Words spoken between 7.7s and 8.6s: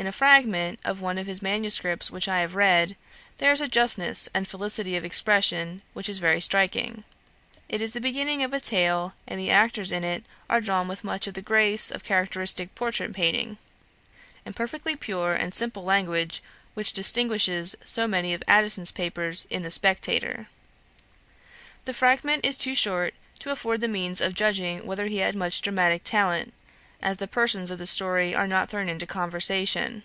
is the beginning of a